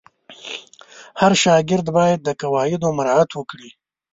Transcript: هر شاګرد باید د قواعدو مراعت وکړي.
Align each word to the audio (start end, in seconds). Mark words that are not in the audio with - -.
هر 1.19 1.31
شاګرد 1.43 1.85
باید 1.97 2.19
د 2.23 2.29
قواعدو 2.41 2.87
مراعت 2.97 3.29
وکړي. 3.35 3.69